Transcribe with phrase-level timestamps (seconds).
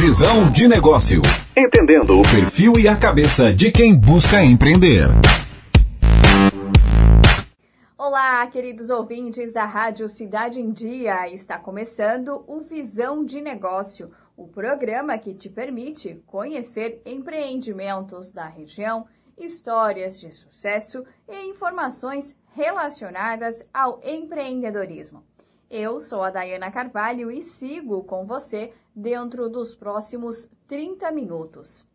[0.00, 1.20] Visão de negócio.
[1.54, 5.08] Entendendo o perfil e a cabeça de quem busca empreender.
[7.98, 11.28] Olá, queridos ouvintes da Rádio Cidade em Dia.
[11.28, 19.06] Está começando o Visão de Negócio, o programa que te permite conhecer empreendimentos da região,
[19.36, 25.22] histórias de sucesso e informações relacionadas ao empreendedorismo.
[25.70, 31.86] Eu sou a Dayana Carvalho e sigo com você dentro dos próximos 30 minutos.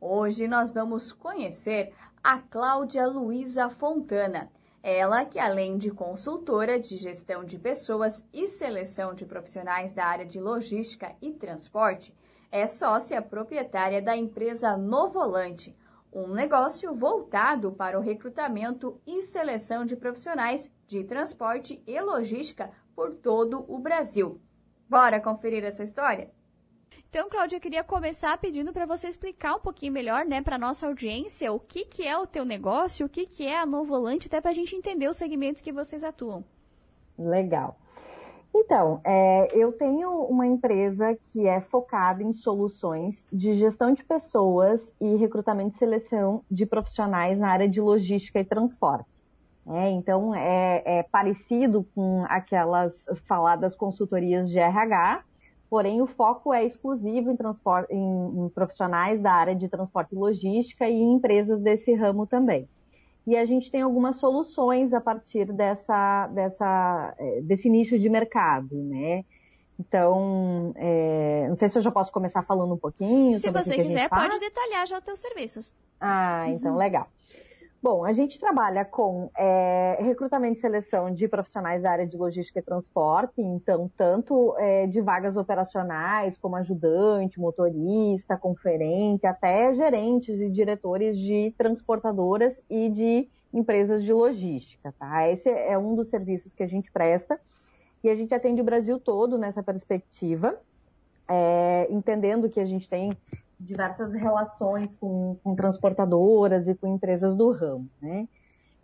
[0.00, 4.50] Hoje nós vamos conhecer a Cláudia Luiza Fontana
[4.86, 10.26] ela que, além de consultora de gestão de pessoas e seleção de profissionais da área
[10.26, 12.14] de logística e transporte,
[12.52, 15.74] é sócia proprietária da empresa Novolante,
[16.12, 23.14] um negócio voltado para o recrutamento e seleção de profissionais de transporte e logística por
[23.14, 24.38] todo o Brasil.
[24.94, 26.30] Bora conferir essa história?
[27.10, 30.86] Então, Cláudia, eu queria começar pedindo para você explicar um pouquinho melhor, né, para nossa
[30.86, 34.40] audiência, o que, que é o teu negócio, o que, que é a Novolante, até
[34.40, 36.44] para a gente entender o segmento que vocês atuam.
[37.18, 37.76] Legal.
[38.54, 44.94] Então, é, eu tenho uma empresa que é focada em soluções de gestão de pessoas
[45.00, 49.13] e recrutamento e seleção de profissionais na área de logística e transporte.
[49.66, 55.22] É, então, é, é parecido com aquelas faladas consultorias de RH,
[55.70, 57.36] porém o foco é exclusivo em,
[57.90, 62.68] em, em profissionais da área de transporte e logística e em empresas desse ramo também.
[63.26, 68.76] E a gente tem algumas soluções a partir dessa, dessa, é, desse nicho de mercado,
[68.76, 69.24] né?
[69.80, 73.32] Então, é, não sei se eu já posso começar falando um pouquinho.
[73.40, 75.74] Se você quiser, pode detalhar já os teus serviços.
[75.98, 76.78] Ah, então Uhum.
[76.78, 77.08] legal.
[77.84, 82.58] Bom, a gente trabalha com é, recrutamento e seleção de profissionais da área de logística
[82.58, 90.48] e transporte, então, tanto é, de vagas operacionais, como ajudante, motorista, conferente, até gerentes e
[90.48, 95.28] diretores de transportadoras e de empresas de logística, tá?
[95.28, 97.38] Esse é um dos serviços que a gente presta
[98.02, 100.58] e a gente atende o Brasil todo nessa perspectiva,
[101.28, 103.14] é, entendendo que a gente tem
[103.58, 108.28] diversas relações com, com transportadoras e com empresas do ramo, né?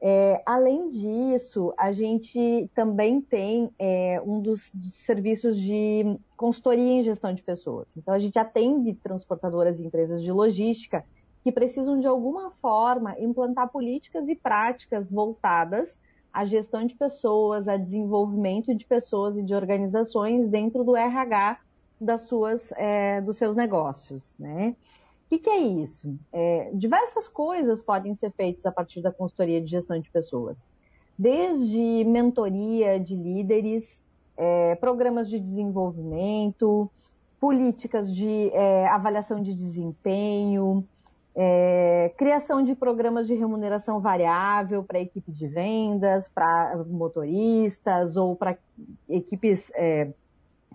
[0.02, 7.34] É, além disso, a gente também tem é, um dos serviços de consultoria em gestão
[7.34, 7.86] de pessoas.
[7.94, 11.04] Então, a gente atende transportadoras e empresas de logística
[11.44, 15.98] que precisam, de alguma forma, implantar políticas e práticas voltadas
[16.32, 21.58] à gestão de pessoas, a desenvolvimento de pessoas e de organizações dentro do RH
[22.00, 24.74] das suas, é, dos seus negócios, né?
[25.26, 26.18] O que, que é isso?
[26.32, 30.66] É, diversas coisas podem ser feitas a partir da consultoria de gestão de pessoas,
[31.16, 34.02] desde mentoria de líderes,
[34.36, 36.90] é, programas de desenvolvimento,
[37.38, 40.84] políticas de é, avaliação de desempenho,
[41.34, 48.58] é, criação de programas de remuneração variável para equipe de vendas, para motoristas ou para
[49.08, 50.10] equipes é,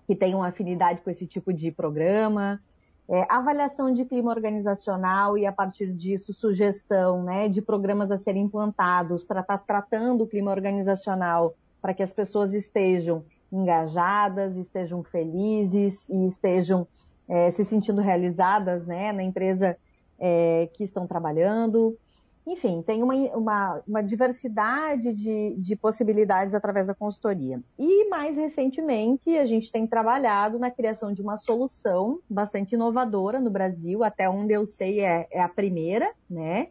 [0.06, 2.60] que tenham afinidade com esse tipo de programa,
[3.08, 8.44] é, avaliação de clima organizacional e, a partir disso, sugestão né, de programas a serem
[8.44, 15.04] implantados para estar tá tratando o clima organizacional para que as pessoas estejam engajadas, estejam
[15.04, 16.86] felizes e estejam
[17.28, 19.76] é, se sentindo realizadas né, na empresa
[20.18, 21.96] é, que estão trabalhando.
[22.46, 27.60] Enfim, tem uma, uma, uma diversidade de, de, possibilidades através da consultoria.
[27.76, 33.50] E mais recentemente, a gente tem trabalhado na criação de uma solução bastante inovadora no
[33.50, 36.68] Brasil, até onde eu sei é, é a primeira, né?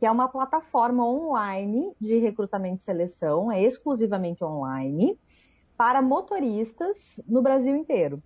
[0.00, 5.16] Que é uma plataforma online de recrutamento e seleção, é exclusivamente online,
[5.76, 8.20] para motoristas no Brasil inteiro.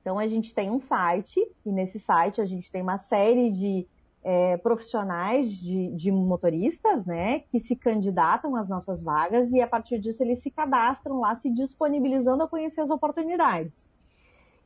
[0.00, 3.86] Então, a gente tem um site, e nesse site a gente tem uma série de
[4.22, 9.98] é, profissionais de, de, motoristas, né, que se candidatam às nossas vagas e a partir
[9.98, 13.90] disso eles se cadastram lá, se disponibilizando a conhecer as oportunidades.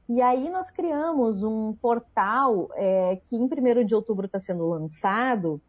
[0.09, 5.61] E aí nós criamos um portal é, que em 1 de outubro está sendo lançado,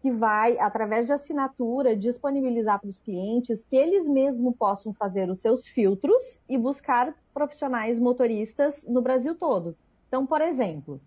[0.00, 5.40] que vai, através de assinatura, disponibilizar para os clientes que eles mesmos possam fazer os
[5.40, 9.76] seus filtros e buscar profissionais motoristas no Brasil todo.
[10.08, 11.00] Então, por exemplo,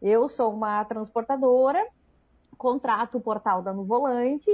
[0.00, 1.84] eu sou uma transportadora,
[2.56, 4.50] contrato o portal da Nuvolante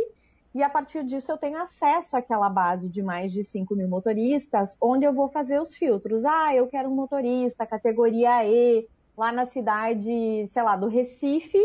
[0.55, 4.77] e a partir disso eu tenho acesso àquela base de mais de 5 mil motoristas,
[4.81, 6.25] onde eu vou fazer os filtros.
[6.25, 8.87] Ah, eu quero um motorista categoria E,
[9.17, 11.59] lá na cidade, sei lá, do Recife,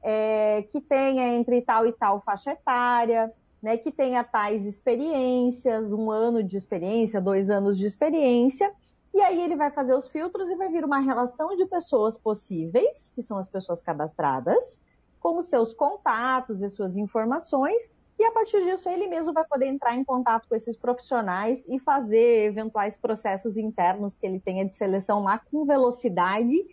[0.00, 6.08] é, que tenha entre tal e tal faixa etária, né, que tenha tais experiências, um
[6.10, 8.72] ano de experiência, dois anos de experiência,
[9.18, 13.10] e aí ele vai fazer os filtros e vai vir uma relação de pessoas possíveis,
[13.10, 14.80] que são as pessoas cadastradas,
[15.18, 19.66] com os seus contatos e suas informações, e a partir disso ele mesmo vai poder
[19.66, 24.76] entrar em contato com esses profissionais e fazer eventuais processos internos que ele tenha de
[24.76, 26.64] seleção lá com velocidade,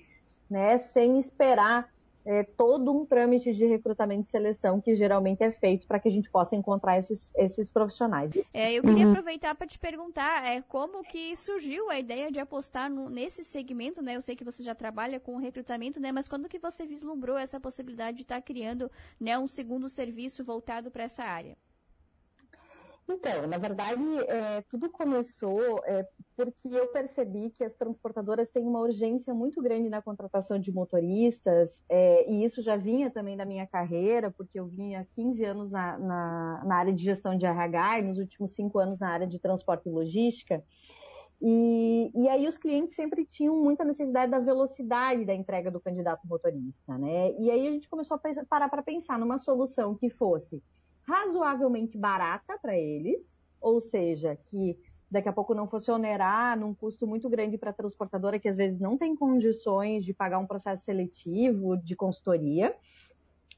[0.48, 1.90] né, sem esperar
[2.26, 6.12] é, todo um trâmite de recrutamento e seleção que geralmente é feito para que a
[6.12, 8.34] gente possa encontrar esses, esses profissionais.
[8.54, 9.12] É, eu queria uhum.
[9.12, 14.02] aproveitar para te perguntar é, como que surgiu a ideia de apostar no, nesse segmento,
[14.02, 14.16] né?
[14.16, 16.12] Eu sei que você já trabalha com recrutamento, né?
[16.12, 18.90] Mas quando que você vislumbrou essa possibilidade de estar tá criando
[19.20, 21.56] né, um segundo serviço voltado para essa área?
[23.08, 28.80] Então, na verdade, é, tudo começou é, porque eu percebi que as transportadoras têm uma
[28.80, 33.68] urgência muito grande na contratação de motoristas, é, e isso já vinha também da minha
[33.68, 38.02] carreira, porque eu vinha 15 anos na, na, na, área de gestão de RH e
[38.02, 40.64] nos últimos cinco anos na área de transporte e logística.
[41.40, 46.26] E, e aí os clientes sempre tinham muita necessidade da velocidade da entrega do candidato
[46.26, 47.34] motorista, né?
[47.38, 50.64] E aí a gente começou a parar para pensar numa solução que fosse
[51.08, 54.78] razoavelmente barata para eles, ou seja, que
[55.10, 58.58] daqui a pouco não fosse onerar num custo muito grande para a transportadora que às
[58.58, 62.76] vezes não tem condições de pagar um processo seletivo de consultoria,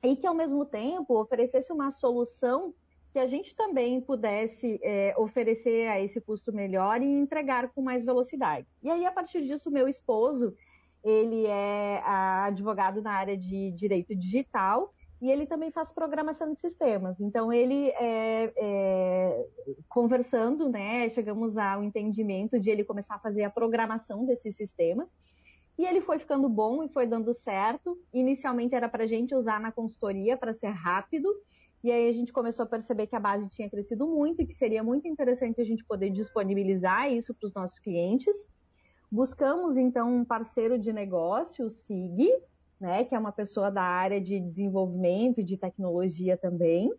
[0.04, 2.74] e que ao mesmo tempo oferecesse uma solução
[3.12, 8.06] que a gente também pudesse é, oferecer a esse custo melhor e entregar com mais
[8.06, 8.68] velocidade.
[8.84, 10.54] E aí, a partir disso, meu esposo,
[11.04, 17.20] ele é advogado na área de direito digital e ele também faz programação de sistemas.
[17.20, 19.48] Então, ele, é, é,
[19.90, 25.08] conversando, né, chegamos ao entendimento de ele começar a fazer a programação desse sistema.
[25.78, 28.00] E ele foi ficando bom e foi dando certo.
[28.14, 31.30] Inicialmente era para a gente usar na consultoria para ser rápido.
[31.84, 34.54] E aí a gente começou a perceber que a base tinha crescido muito e que
[34.54, 38.36] seria muito interessante a gente poder disponibilizar isso para os nossos clientes.
[39.12, 42.30] Buscamos então um parceiro de negócio, o SIG,
[42.80, 46.92] né, que é uma pessoa da área de desenvolvimento e de tecnologia também.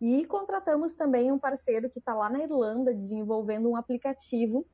[0.00, 4.66] E contratamos também um parceiro que está lá na Irlanda desenvolvendo um aplicativo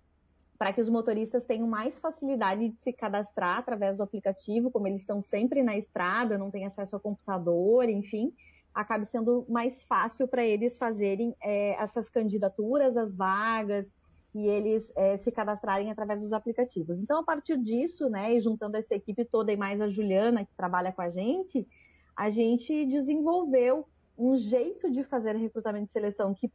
[0.59, 5.01] para que os motoristas tenham mais facilidade de se cadastrar através do aplicativo, como eles
[5.01, 8.31] estão sempre na estrada, não têm acesso ao computador, enfim,
[8.75, 13.87] acabe sendo mais fácil para eles fazerem é, essas candidaturas, as vagas,
[14.35, 16.99] e eles é, se cadastrarem através dos aplicativos.
[16.99, 20.55] Então, a partir disso, né, e juntando essa equipe toda e mais a Juliana, que
[20.57, 21.67] trabalha com a gente,
[22.17, 23.87] a gente desenvolveu
[24.17, 26.51] um jeito de fazer recrutamento e seleção que,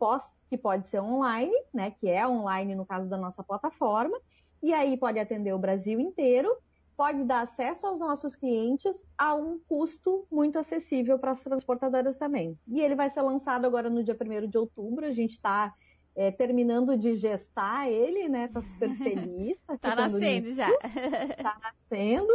[0.50, 4.18] que pode ser online, né, que é online no caso da nossa plataforma,
[4.62, 6.56] e aí pode atender o Brasil inteiro,
[6.95, 12.57] pode dar acesso aos nossos clientes a um custo muito acessível para as transportadoras também.
[12.68, 15.74] E ele vai ser lançado agora no dia 1 de outubro, a gente está
[16.16, 18.48] é, terminando de gestar ele, né?
[18.48, 19.58] Tá super feliz.
[19.68, 20.70] Tá, tá nascendo já.
[21.42, 22.34] Tá nascendo.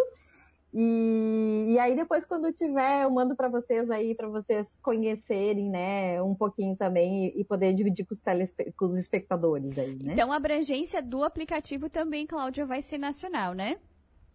[0.72, 6.22] E, e aí depois quando tiver, eu mando para vocês aí para vocês conhecerem, né,
[6.22, 10.12] um pouquinho também e, e poder dividir com os, telespe com os espectadores aí, né?
[10.12, 13.78] Então a abrangência do aplicativo também, Cláudia, vai ser nacional, né?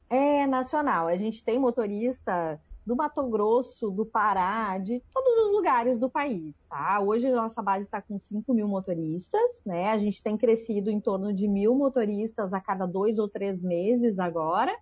[0.09, 1.07] É nacional.
[1.07, 6.53] A gente tem motorista do Mato Grosso, do Pará, de todos os lugares do país,
[6.69, 6.99] tá?
[6.99, 9.89] Hoje a nossa base está com 5 mil motoristas, né?
[9.89, 14.19] A gente tem crescido em torno de mil motoristas a cada dois ou três meses
[14.19, 14.75] agora.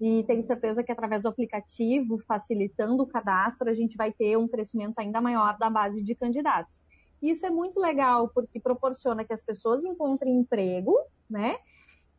[0.00, 4.48] E tenho certeza que através do aplicativo, facilitando o cadastro, a gente vai ter um
[4.48, 6.80] crescimento ainda maior da base de candidatos.
[7.20, 10.96] Isso é muito legal, porque proporciona que as pessoas encontrem emprego,
[11.28, 11.58] né?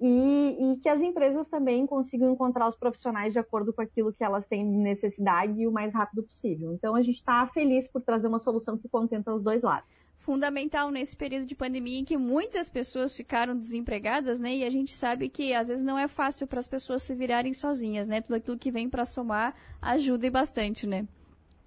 [0.03, 4.23] E, e, que as empresas também consigam encontrar os profissionais de acordo com aquilo que
[4.23, 6.73] elas têm necessidade e o mais rápido possível.
[6.73, 10.03] Então a gente está feliz por trazer uma solução que contenta os dois lados.
[10.17, 14.55] Fundamental nesse período de pandemia em que muitas pessoas ficaram desempregadas, né?
[14.55, 17.53] E a gente sabe que às vezes não é fácil para as pessoas se virarem
[17.53, 18.21] sozinhas, né?
[18.21, 21.07] Tudo aquilo que vem para somar ajuda e bastante, né?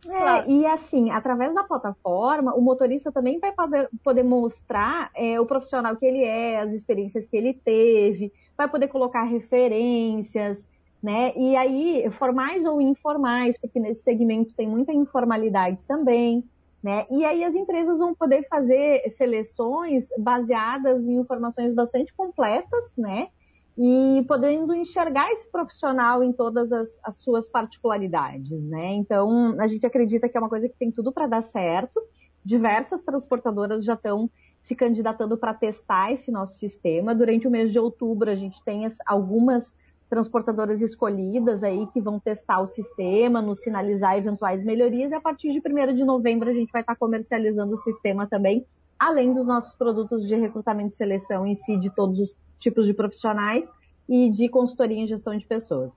[0.07, 5.47] É, e assim, através da plataforma, o motorista também vai poder, poder mostrar é, o
[5.47, 10.63] profissional que ele é, as experiências que ele teve, vai poder colocar referências,
[11.03, 11.33] né?
[11.37, 16.45] E aí, formais ou informais, porque nesse segmento tem muita informalidade também,
[16.83, 17.07] né?
[17.11, 23.29] E aí as empresas vão poder fazer seleções baseadas em informações bastante completas, né?
[23.77, 28.95] E podendo enxergar esse profissional em todas as, as, suas particularidades, né?
[28.95, 32.01] Então, a gente acredita que é uma coisa que tem tudo para dar certo.
[32.45, 34.31] Diversas transportadoras já estão
[34.63, 37.15] se candidatando para testar esse nosso sistema.
[37.15, 39.75] Durante o mês de outubro, a gente tem as, algumas
[40.09, 45.51] transportadoras escolhidas aí que vão testar o sistema, nos sinalizar eventuais melhorias, e a partir
[45.51, 48.65] de 1 de novembro a gente vai estar comercializando o sistema também,
[48.99, 52.95] além dos nossos produtos de recrutamento e seleção em si, de todos os tipos de
[52.95, 53.71] profissionais,
[54.09, 55.93] e de consultoria em gestão de pessoas.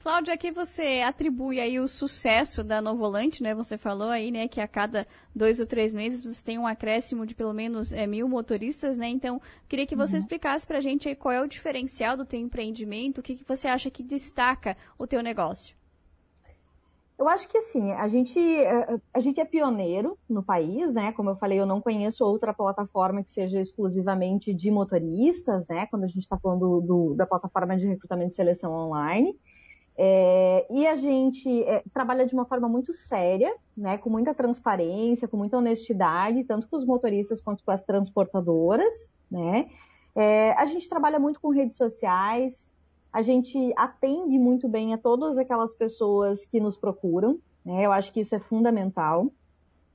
[0.00, 3.52] Cláudia, aqui você atribui aí o sucesso da Novolante, né?
[3.56, 7.26] Você falou aí, né, que a cada dois ou três meses você tem um acréscimo
[7.26, 9.08] de pelo menos é, mil motoristas, né?
[9.08, 10.20] Então, queria que você uhum.
[10.20, 13.44] explicasse para a gente aí qual é o diferencial do teu empreendimento, o que, que
[13.44, 15.74] você acha que destaca o teu negócio.
[17.18, 21.12] Eu acho que assim, a gente, é, a gente é pioneiro no país, né?
[21.12, 25.86] Como eu falei, eu não conheço outra plataforma que seja exclusivamente de motoristas, né?
[25.86, 29.34] Quando a gente está falando do, do, da plataforma de recrutamento e seleção online.
[29.98, 35.26] É, e a gente é, trabalha de uma forma muito séria, né, com muita transparência,
[35.26, 39.10] com muita honestidade, tanto com os motoristas quanto com as transportadoras.
[39.30, 39.70] Né?
[40.14, 42.68] É, a gente trabalha muito com redes sociais,
[43.16, 47.38] a gente atende muito bem a todas aquelas pessoas que nos procuram.
[47.64, 47.86] Né?
[47.86, 49.32] Eu acho que isso é fundamental.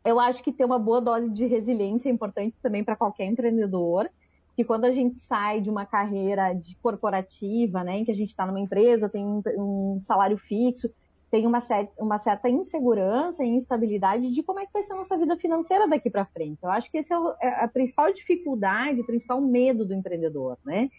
[0.04, 4.10] Eu acho que ter uma boa dose de resiliência é importante também para qualquer empreendedor
[4.56, 8.30] que quando a gente sai de uma carreira de corporativa, né, em que a gente
[8.30, 10.90] está numa empresa, tem um, salário fixo,
[11.30, 11.60] tem uma,
[12.00, 15.88] uma, certa insegurança e instabilidade de como é que vai ser a nossa vida financeira
[15.88, 16.58] daqui para frente.
[16.64, 20.90] Eu acho que esse é, é, a principal dificuldade, o principal medo do empreendedor, né?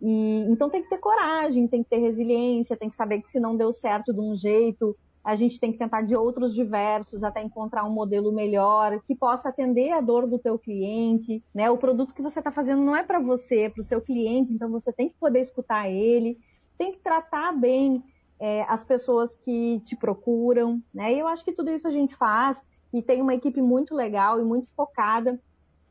[0.00, 3.40] E, então tem que ter coragem, tem que ter resiliência, tem que saber que se
[3.40, 7.42] não deu certo de um jeito, a gente tem que tentar de outros diversos até
[7.42, 11.70] encontrar um modelo melhor que possa atender a dor do teu cliente, né?
[11.70, 14.52] O produto que você está fazendo não é para você, é para o seu cliente,
[14.52, 16.38] então você tem que poder escutar ele,
[16.78, 18.02] tem que tratar bem
[18.40, 21.12] é, as pessoas que te procuram, né?
[21.12, 22.62] E eu acho que tudo isso a gente faz
[22.92, 25.38] e tem uma equipe muito legal e muito focada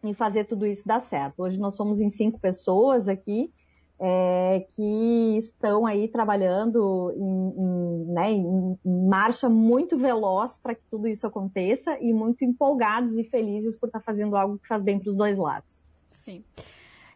[0.04, 1.44] em fazer tudo isso dar certo.
[1.44, 3.52] Hoje nós somos em cinco pessoas aqui
[4.00, 11.08] é, que estão aí trabalhando em, em, né, em, marcha muito veloz para que tudo
[11.08, 15.00] isso aconteça e muito empolgados e felizes por estar tá fazendo algo que faz bem
[15.00, 15.82] para os dois lados.
[16.10, 16.44] Sim.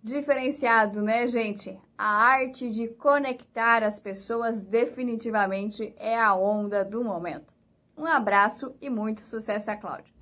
[0.01, 1.77] Diferenciado, né, gente?
[1.97, 7.53] A arte de conectar as pessoas definitivamente é a onda do momento.
[7.97, 10.13] Um abraço e muito sucesso a Cláudia.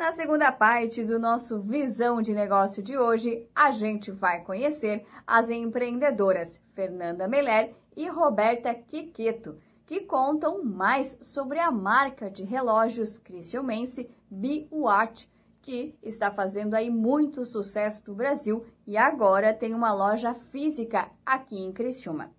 [0.00, 5.50] Na segunda parte do nosso Visão de Negócio de hoje, a gente vai conhecer as
[5.50, 14.08] empreendedoras Fernanda Meller e Roberta Quiqueto, que contam mais sobre a marca de relógios criciumense
[14.30, 15.28] BeWatch,
[15.60, 21.62] que está fazendo aí muito sucesso no Brasil e agora tem uma loja física aqui
[21.62, 22.32] em Criciúma.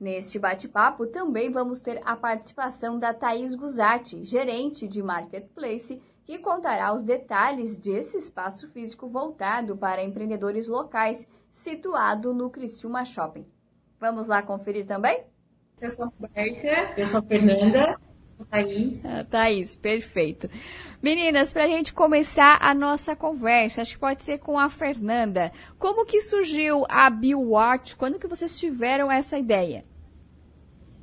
[0.00, 6.94] Neste bate-papo também vamos ter a participação da Thaís Guzatti, gerente de Marketplace que contará
[6.94, 13.46] os detalhes desse espaço físico voltado para empreendedores locais, situado no Criciúma Shopping.
[14.00, 15.22] Vamos lá conferir também?
[15.80, 16.94] Eu sou a Roberta.
[16.96, 17.98] Eu sou a Fernanda.
[18.22, 19.04] Sou a Thaís.
[19.04, 20.48] A Thaís, perfeito.
[21.02, 25.52] Meninas, para a gente começar a nossa conversa, acho que pode ser com a Fernanda.
[25.78, 27.96] Como que surgiu a BioWatch?
[27.96, 29.84] Quando que vocês tiveram essa ideia?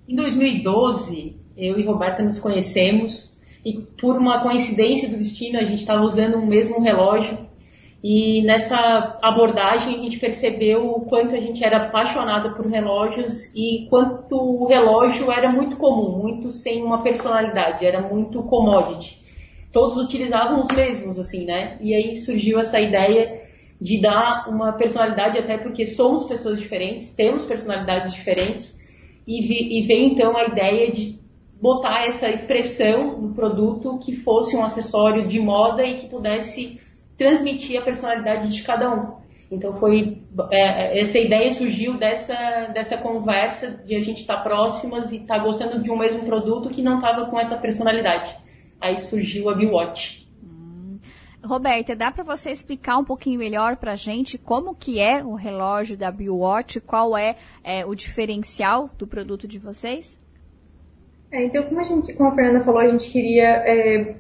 [0.08, 3.32] Em 2012, eu e Roberta nos conhecemos
[3.66, 7.50] e por uma coincidência do destino a gente estava usando o mesmo relógio
[8.04, 13.86] e nessa abordagem a gente percebeu o quanto a gente era apaixonada por relógios e
[13.90, 19.22] quanto o relógio era muito comum, muito sem uma personalidade, era muito commodity.
[19.72, 21.78] Todos utilizavam os mesmos, assim, né?
[21.80, 23.40] E aí surgiu essa ideia
[23.80, 28.80] de dar uma personalidade, até porque somos pessoas diferentes, temos personalidades diferentes,
[29.28, 31.21] e, e veio então a ideia de
[31.62, 36.82] botar essa expressão no produto que fosse um acessório de moda e que pudesse
[37.18, 39.22] transmitir a personalidade de cada um.
[39.52, 45.12] Então foi é, essa ideia surgiu dessa dessa conversa de a gente estar tá próximas
[45.12, 48.36] e estar tá gostando de um mesmo produto que não estava com essa personalidade.
[48.80, 50.26] Aí surgiu a Biwatch.
[50.42, 51.00] Hum.
[51.44, 55.36] Roberta, dá para você explicar um pouquinho melhor para a gente como que é o
[55.36, 60.21] relógio da BioWatch, qual é, é, o diferencial do produto de vocês?
[61.32, 64.16] É, então, como a, gente, como a Fernanda falou, a gente queria é,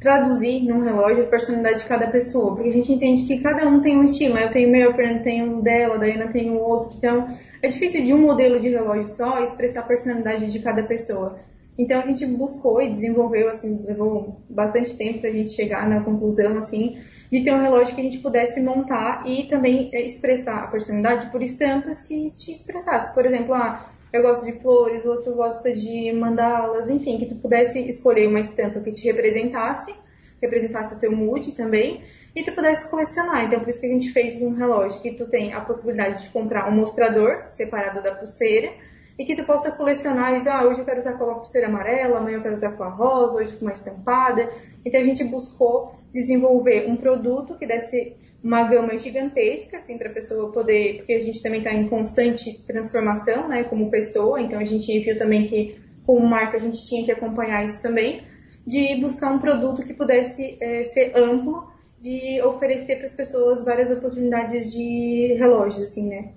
[0.00, 3.80] traduzir num relógio a personalidade de cada pessoa, porque a gente entende que cada um
[3.80, 4.46] tem um estilo, né?
[4.46, 7.28] Eu tenho meu, a Fernanda tem o dela, a Daiana tem o outro, então
[7.62, 11.38] é difícil de um modelo de relógio só expressar a personalidade de cada pessoa.
[11.78, 16.02] Então a gente buscou e desenvolveu, assim, levou bastante tempo para a gente chegar na
[16.02, 16.96] conclusão, assim,
[17.30, 21.30] de ter um relógio que a gente pudesse montar e também é, expressar a personalidade
[21.30, 23.14] por estampas que te expressasse.
[23.14, 27.36] Por exemplo, ah, eu gosto de flores, o outro gosta de mandalas, enfim, que tu
[27.36, 29.94] pudesse escolher uma estampa que te representasse,
[30.40, 32.02] representasse o teu mood também,
[32.34, 33.44] e tu pudesse colecionar.
[33.44, 36.30] Então, por isso que a gente fez um relógio que tu tem a possibilidade de
[36.30, 38.72] comprar um mostrador separado da pulseira,
[39.18, 41.68] e que tu possa colecionar e dizer, ah, hoje eu quero usar com uma pulseira
[41.68, 44.50] amarela, amanhã eu quero usar com a rosa, hoje com uma estampada.
[44.84, 50.12] Então a gente buscou desenvolver um produto que desse uma gama gigantesca, assim, para a
[50.12, 54.64] pessoa poder, porque a gente também está em constante transformação, né, como pessoa, então a
[54.64, 58.22] gente viu também que, como marca, a gente tinha que acompanhar isso também,
[58.66, 61.70] de buscar um produto que pudesse é, ser amplo,
[62.00, 66.32] de oferecer para as pessoas várias oportunidades de relógios, assim, né.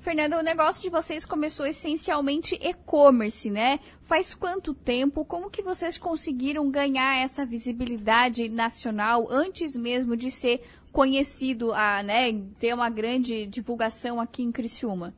[0.00, 3.78] Fernanda, o negócio de vocês começou essencialmente e-commerce, né?
[4.00, 5.26] Faz quanto tempo?
[5.26, 12.32] Como que vocês conseguiram ganhar essa visibilidade nacional antes mesmo de ser conhecido, a, né,
[12.58, 15.14] ter uma grande divulgação aqui em Criciúma?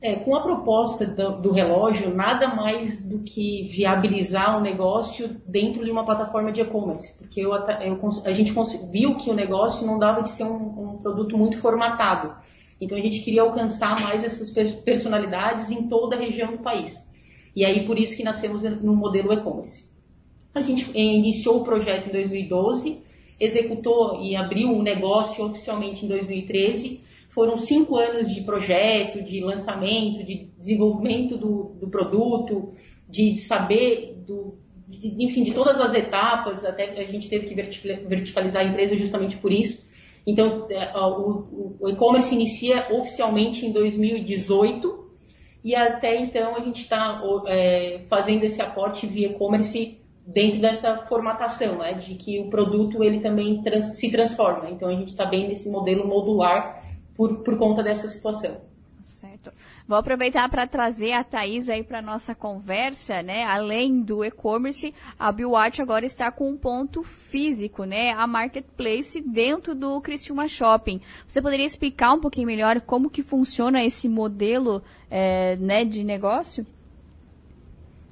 [0.00, 5.84] É, com a proposta do, do, relógio, nada mais do que viabilizar um negócio dentro
[5.84, 8.54] de uma plataforma de e-commerce, porque eu, eu, a gente
[8.92, 12.36] viu que o negócio não dava de ser um, um produto muito formatado.
[12.80, 14.50] Então a gente queria alcançar mais essas
[14.84, 17.12] personalidades em toda a região do país.
[17.56, 19.90] E aí por isso que nascemos no modelo e-commerce.
[20.54, 23.02] A gente eh, iniciou o projeto em 2012,
[23.38, 27.00] executou e abriu o negócio oficialmente em 2013.
[27.28, 32.72] Foram cinco anos de projeto, de lançamento, de desenvolvimento do, do produto,
[33.08, 34.58] de saber do,
[34.88, 39.36] de, enfim, de todas as etapas, até a gente teve que verticalizar a empresa justamente
[39.36, 39.86] por isso.
[40.26, 45.06] Então, é, o, e-commerce inicia oficialmente em 2018
[45.64, 51.78] e até então a gente está é, fazendo esse aporte via e-commerce dentro dessa formatação,
[51.78, 54.70] né, de que o produto ele também trans, se transforma.
[54.70, 58.68] Então a gente está bem nesse modelo modular por, por conta dessa situação.
[59.00, 59.52] Certo.
[59.88, 63.44] Vou aproveitar para trazer a Thaís aí para nossa conversa, né?
[63.44, 68.10] Além do e-commerce, a BioWatch agora está com um ponto físico, né?
[68.10, 71.00] A marketplace dentro do Criciúma Shopping.
[71.26, 76.66] Você poderia explicar um pouquinho melhor como que funciona esse modelo, é, né, de negócio?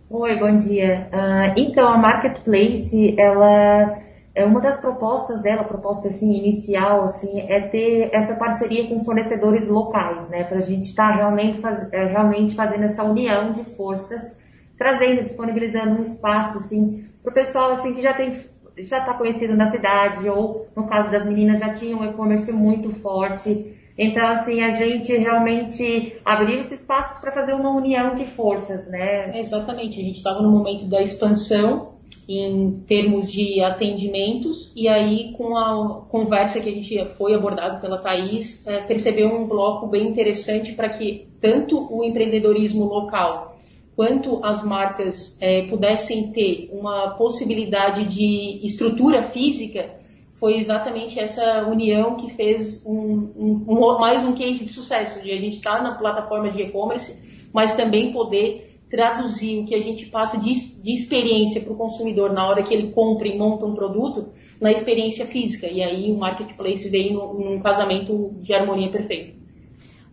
[0.08, 1.08] Oi, bom dia.
[1.12, 4.00] Uh, então, a marketplace, ela
[4.36, 9.66] é uma das propostas dela, proposta assim inicial, assim, é ter essa parceria com fornecedores
[9.66, 13.64] locais, né, para a gente estar tá realmente, faz, é, realmente fazendo essa união de
[13.64, 14.32] forças,
[14.78, 18.32] trazendo, disponibilizando um espaço assim para o pessoal assim que já tem
[18.78, 22.92] já está conhecido na cidade ou no caso das meninas já tinha um e-commerce muito
[22.92, 23.74] forte.
[23.98, 29.38] Então, assim, a gente realmente abriu esses espaços para fazer uma união de forças, né?
[29.38, 29.98] Exatamente.
[30.00, 31.96] A gente estava no momento da expansão
[32.28, 37.98] em termos de atendimentos, e aí com a conversa que a gente foi abordado pela
[37.98, 43.56] Thaís, é, percebeu um bloco bem interessante para que tanto o empreendedorismo local
[43.94, 49.94] quanto as marcas é, pudessem ter uma possibilidade de estrutura física,
[50.36, 55.32] foi exatamente essa união que fez um, um, um, mais um case de sucesso, de
[55.32, 59.82] a gente estar tá na plataforma de e-commerce, mas também poder traduzir o que a
[59.82, 63.64] gente passa de, de experiência para o consumidor na hora que ele compra e monta
[63.64, 64.28] um produto
[64.60, 65.66] na experiência física.
[65.66, 69.34] E aí o marketplace veio num casamento de harmonia perfeita.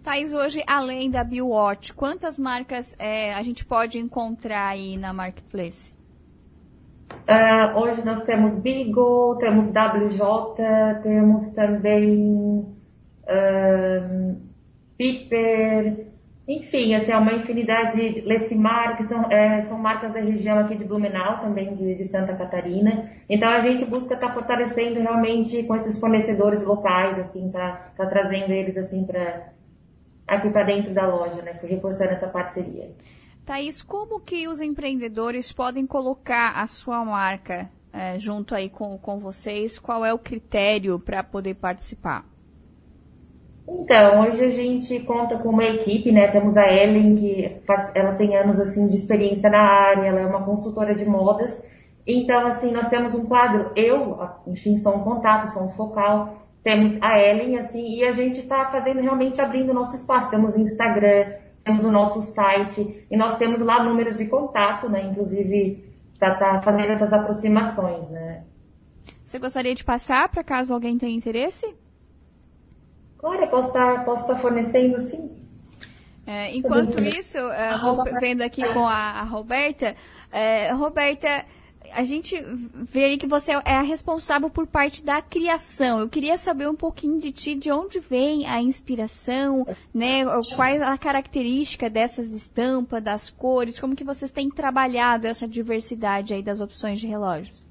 [0.01, 5.93] Thais, hoje, além da BioWatch, quantas marcas é, a gente pode encontrar aí na marketplace?
[7.23, 12.65] Uh, hoje nós temos Bigo, temos WJ, temos também
[13.23, 14.35] uh,
[14.97, 16.07] Piper,
[16.45, 20.83] enfim, assim, é uma infinidade, Lecimar, que são, é, são marcas da região aqui de
[20.83, 23.09] Blumenau, também de, de Santa Catarina.
[23.29, 28.05] Então a gente busca estar tá fortalecendo realmente com esses fornecedores locais, assim, tá, tá
[28.07, 29.53] trazendo eles assim para
[30.27, 31.57] aqui para dentro da loja, né?
[31.63, 32.91] Reforçando essa parceria.
[33.45, 39.19] Thaís, como que os empreendedores podem colocar a sua marca é, junto aí com, com
[39.19, 39.77] vocês?
[39.77, 42.25] Qual é o critério para poder participar?
[43.67, 46.27] Então, hoje a gente conta com uma equipe, né?
[46.27, 50.25] Temos a Ellen, que faz, ela tem anos assim de experiência na área, ela é
[50.25, 51.63] uma consultora de modas
[52.05, 56.97] Então, assim, nós temos um quadro, eu, enfim, sou um contato, sou um focal, temos
[57.01, 60.29] a Ellen, assim, e a gente está fazendo realmente abrindo nosso espaço.
[60.29, 65.03] Temos Instagram, temos o nosso site, e nós temos lá números de contato, né?
[65.03, 65.83] Inclusive,
[66.19, 68.43] para estar tá fazendo essas aproximações, né?
[69.23, 71.73] Você gostaria de passar para caso alguém tenha interesse?
[73.17, 75.31] Claro, posso estar, tá, tá fornecendo, sim.
[76.25, 77.71] É, enquanto isso, é,
[78.19, 79.95] vendo aqui com a, a Roberta,
[80.31, 81.45] é, Roberta,
[81.95, 82.35] a gente
[82.91, 85.99] vê aí que você é a responsável por parte da criação.
[85.99, 90.23] Eu queria saber um pouquinho de ti, de onde vem a inspiração, né?
[90.55, 96.43] Quais a característica dessas estampas, das cores, como que vocês têm trabalhado essa diversidade aí
[96.43, 97.65] das opções de relógios?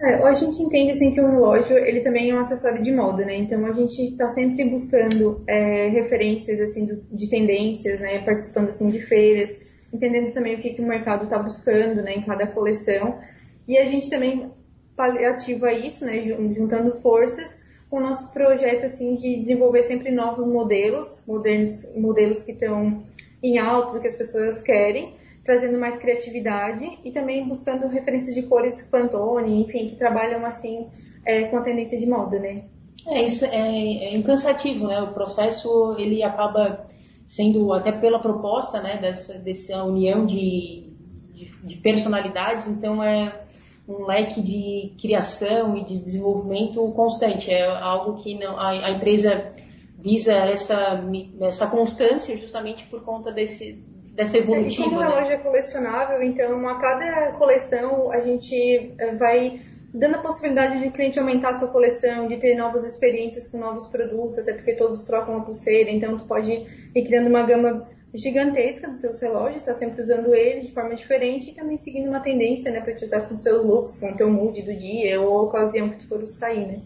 [0.00, 3.24] É, a gente entende assim que o relógio ele também é um acessório de moda,
[3.24, 3.36] né?
[3.36, 8.18] Então a gente está sempre buscando é, referências assim do, de tendências, né?
[8.18, 9.56] Participando assim de feiras,
[9.92, 12.14] entendendo também o que, que o mercado está buscando, né?
[12.14, 13.18] Em cada coleção
[13.66, 14.50] e a gente também
[14.96, 16.20] paliativa isso, né?
[16.20, 22.52] Juntando forças com o nosso projeto assim de desenvolver sempre novos modelos, modernos, modelos que
[22.52, 23.02] estão
[23.42, 28.42] em alto do que as pessoas querem trazendo mais criatividade e também buscando referências de
[28.42, 30.86] cores Pantone, enfim, que trabalham assim
[31.24, 32.64] é, com a tendência de moda, né?
[33.06, 35.02] É, isso é, é incansativo, né?
[35.02, 36.86] O processo ele acaba
[37.34, 40.92] sendo até pela proposta, né, dessa, dessa união de,
[41.32, 43.40] de, de personalidades, então é
[43.88, 47.50] um leque de criação e de desenvolvimento constante.
[47.50, 49.50] É algo que não, a, a empresa
[49.98, 51.02] visa essa,
[51.40, 54.82] essa constância justamente por conta desse, dessa evolutiva.
[54.82, 55.06] E como né?
[55.06, 59.58] a loja é colecionável, então a cada coleção a gente eh, vai
[59.92, 63.58] dando a possibilidade de o cliente aumentar a sua coleção, de ter novas experiências com
[63.58, 66.50] novos produtos, até porque todos trocam a pulseira, então tu pode
[66.94, 71.50] ir criando uma gama gigantesca dos teus relógios, está sempre usando eles de forma diferente
[71.50, 74.16] e também seguindo uma tendência, né, para te usar com os teus looks, com o
[74.16, 76.80] teu mood do dia ou ocasião que tu for sair, né.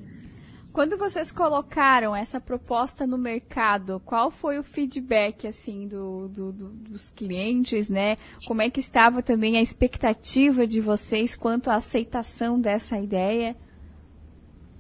[0.77, 6.69] Quando vocês colocaram essa proposta no mercado, qual foi o feedback assim do, do, do,
[6.69, 8.19] dos clientes, né?
[8.47, 13.57] Como é que estava também a expectativa de vocês quanto à aceitação dessa ideia?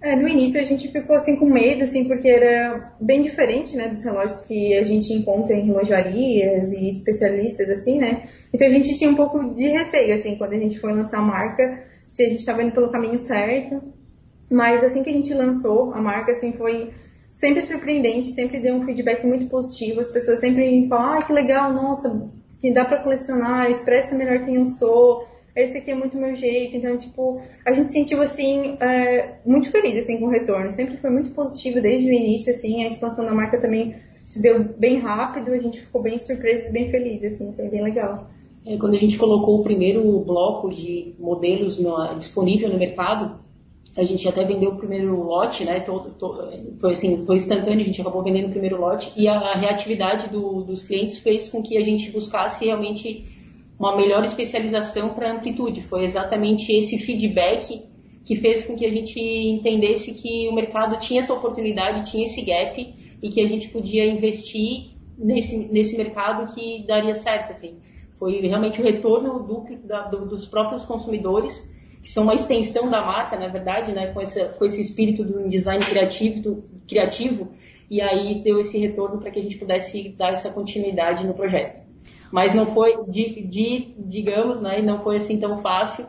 [0.02, 3.88] É, no início a gente ficou assim com medo, assim, porque era bem diferente, né,
[3.88, 8.24] dos relógios que a gente encontra em relojarias e especialistas, assim, né?
[8.52, 11.22] Então a gente tinha um pouco de receio, assim, quando a gente foi lançar a
[11.22, 13.96] marca, se a gente estava indo pelo caminho certo.
[14.50, 16.92] Mas assim que a gente lançou a marca, assim, foi
[17.32, 20.00] sempre surpreendente, sempre deu um feedback muito positivo.
[20.00, 22.30] As pessoas sempre falam, ah, que legal, nossa,
[22.60, 26.76] que dá para colecionar, expressa melhor quem eu sou, esse aqui é muito meu jeito.
[26.76, 30.68] Então, tipo, a gente sentiu, assim, é, muito feliz, assim, com o retorno.
[30.68, 33.94] Sempre foi muito positivo desde o início, assim, a expansão da marca também
[34.26, 37.82] se deu bem rápido, a gente ficou bem surpreso e bem feliz, assim, foi bem
[37.82, 38.28] legal.
[38.66, 43.38] É, quando a gente colocou o primeiro bloco de modelos no, disponível no mercado,
[43.96, 45.80] a gente até vendeu o primeiro lote, né?
[45.80, 49.38] Todo, todo, foi assim, foi instantâneo, a gente acabou vendendo o primeiro lote e a,
[49.38, 53.24] a reatividade do, dos clientes fez com que a gente buscasse realmente
[53.78, 55.82] uma melhor especialização para amplitude.
[55.82, 57.82] Foi exatamente esse feedback
[58.24, 62.42] que fez com que a gente entendesse que o mercado tinha essa oportunidade, tinha esse
[62.42, 67.78] gap e que a gente podia investir nesse, nesse mercado que daria certo, assim.
[68.18, 71.75] Foi realmente o retorno do, da, do, dos próprios consumidores
[72.06, 75.48] que são uma extensão da marca, na verdade, né, com, esse, com esse espírito do
[75.48, 77.48] design criativo, do, criativo,
[77.90, 81.84] e aí deu esse retorno para que a gente pudesse dar essa continuidade no projeto.
[82.30, 86.06] Mas não foi, de, de, digamos, né, não foi assim tão fácil,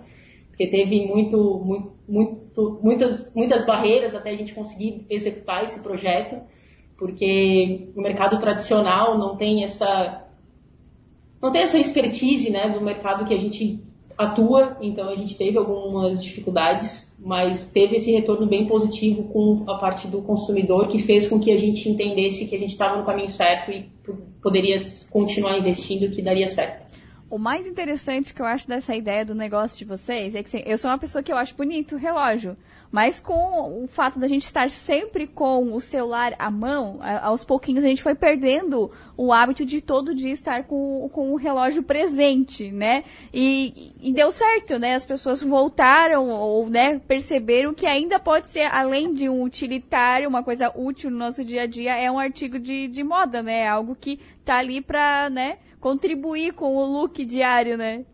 [0.50, 6.40] porque teve muito, muito, muito, muitas, muitas barreiras até a gente conseguir executar esse projeto,
[6.96, 10.28] porque o mercado tradicional não tem essa
[11.42, 13.87] não tem essa expertise né, do mercado que a gente
[14.18, 19.76] atua, então a gente teve algumas dificuldades, mas teve esse retorno bem positivo com a
[19.76, 23.06] parte do consumidor, que fez com que a gente entendesse que a gente estava no
[23.06, 23.90] caminho certo e
[24.42, 24.78] poderia
[25.12, 26.87] continuar investindo, que daria certo.
[27.30, 30.64] O mais interessante que eu acho dessa ideia do negócio de vocês é que assim,
[30.66, 32.56] eu sou uma pessoa que eu acho bonito o relógio.
[32.90, 37.84] Mas com o fato da gente estar sempre com o celular à mão, aos pouquinhos
[37.84, 42.72] a gente foi perdendo o hábito de todo dia estar com, com o relógio presente,
[42.72, 43.04] né?
[43.34, 44.96] E, e deu certo, né?
[44.96, 50.44] As pessoas voltaram ou né, perceberam que ainda pode ser, além de um utilitário, uma
[50.44, 53.68] coisa útil no nosso dia a dia, é um artigo de, de moda, né?
[53.68, 58.06] Algo que tá ali para né, contribuir com o look diário, né?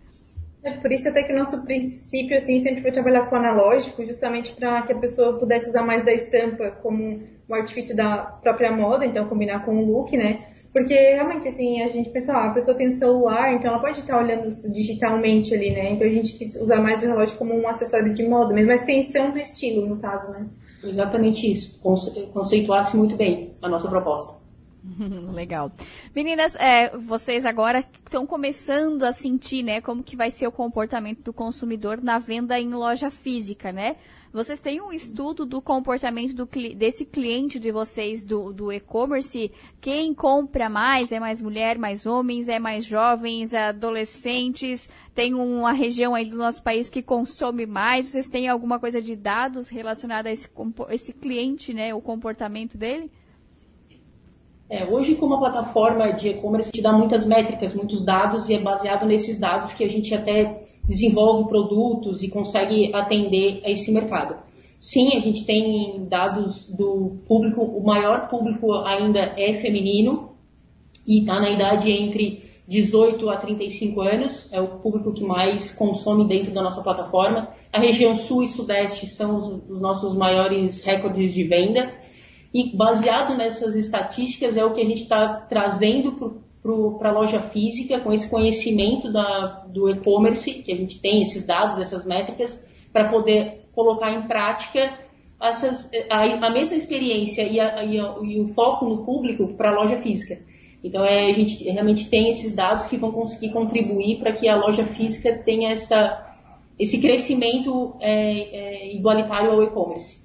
[0.64, 4.06] É por isso até que o nosso princípio assim sempre foi trabalhar com o analógico,
[4.06, 8.72] justamente para que a pessoa pudesse usar mais da estampa como um artifício da própria
[8.72, 10.46] moda, então combinar com o look, né?
[10.72, 14.00] Porque realmente, assim, a gente pensa, ah, a pessoa tem o celular, então ela pode
[14.00, 15.92] estar olhando digitalmente ali, né?
[15.92, 19.02] Então a gente quis usar mais o relógio como um acessório de moda, mas tem
[19.02, 20.48] que ser um estilo, no caso, né?
[20.84, 21.80] Exatamente isso.
[21.80, 24.43] Conceituasse muito bem a nossa proposta.
[25.34, 25.72] Legal.
[26.16, 31.22] Meninas, é, vocês agora estão começando a sentir, né, como que vai ser o comportamento
[31.24, 33.96] do consumidor na venda em loja física, né?
[34.34, 39.52] Vocês têm um estudo do comportamento do, desse cliente de vocês do, do e-commerce?
[39.80, 41.12] Quem compra mais?
[41.12, 42.50] É mais mulher, mais homens?
[42.50, 44.90] É mais jovens, adolescentes?
[45.14, 48.08] Tem uma região aí do nosso país que consome mais?
[48.08, 50.50] Vocês têm alguma coisa de dados relacionada a esse,
[50.90, 51.94] esse cliente, né?
[51.94, 53.12] O comportamento dele?
[54.74, 58.60] É, hoje, como a plataforma de e-commerce te dá muitas métricas, muitos dados, e é
[58.60, 64.36] baseado nesses dados que a gente até desenvolve produtos e consegue atender a esse mercado.
[64.80, 70.32] Sim, a gente tem dados do público, o maior público ainda é feminino
[71.06, 76.28] e está na idade entre 18 a 35 anos, é o público que mais consome
[76.28, 77.50] dentro da nossa plataforma.
[77.72, 81.94] A região sul e sudeste são os, os nossos maiores recordes de venda.
[82.54, 86.44] E baseado nessas estatísticas é o que a gente está trazendo
[87.00, 91.46] para a loja física, com esse conhecimento da, do e-commerce, que a gente tem esses
[91.46, 94.98] dados, essas métricas, para poder colocar em prática
[95.42, 99.72] essas, a, a mesma experiência e, a, e, a, e, o foco no público para
[99.72, 100.40] a loja física.
[100.84, 104.56] Então, é, a gente realmente tem esses dados que vão conseguir contribuir para que a
[104.56, 106.24] loja física tenha essa,
[106.78, 110.23] esse crescimento é, é, igualitário ao e-commerce.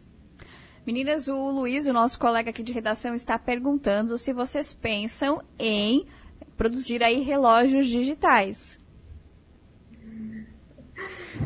[0.89, 6.07] Meninas, o Luiz, o nosso colega aqui de redação, está perguntando se vocês pensam em
[6.57, 8.81] produzir aí relógios digitais.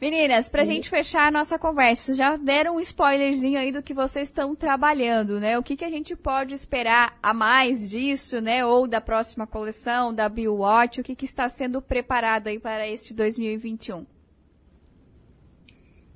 [0.00, 4.28] Meninas, pra gente fechar a nossa conversa, já deram um spoilerzinho aí do que vocês
[4.28, 5.58] estão trabalhando, né?
[5.58, 8.64] O que, que a gente pode esperar a mais disso, né?
[8.64, 12.88] Ou da próxima coleção, da Bill Watch, o que, que está sendo preparado aí para
[12.88, 14.06] este 2021?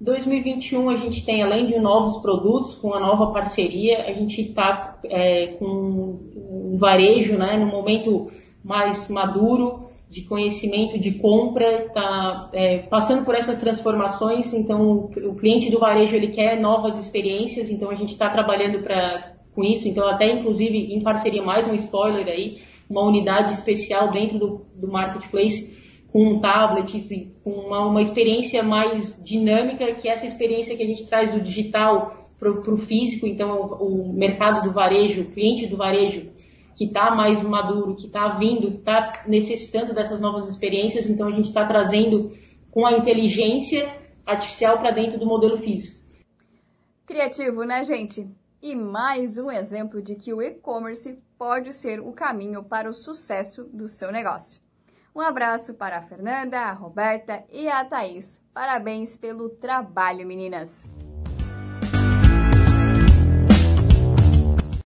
[0.01, 4.99] 2021 a gente tem, além de novos produtos, com a nova parceria, a gente está
[5.05, 8.31] é, com um varejo, né, no momento
[8.65, 15.71] mais maduro, de conhecimento de compra, está é, passando por essas transformações, então o cliente
[15.71, 20.07] do varejo ele quer novas experiências, então a gente está trabalhando para com isso, então
[20.07, 22.57] até inclusive em parceria, mais um spoiler aí,
[22.89, 27.09] uma unidade especial dentro do, do marketplace com tablets
[27.43, 31.41] com uma, uma experiência mais dinâmica, que é essa experiência que a gente traz do
[31.41, 36.29] digital para o físico, então o mercado do varejo, o cliente do varejo,
[36.77, 41.31] que está mais maduro, que está vindo, que está necessitando dessas novas experiências, então a
[41.31, 42.31] gente está trazendo
[42.71, 45.97] com a inteligência artificial para dentro do modelo físico.
[47.07, 48.27] Criativo, né, gente?
[48.61, 53.65] E mais um exemplo de que o e-commerce pode ser o caminho para o sucesso
[53.65, 54.61] do seu negócio.
[55.15, 58.41] Um abraço para a Fernanda, a Roberta e a Thaís.
[58.53, 60.91] Parabéns pelo trabalho, meninas!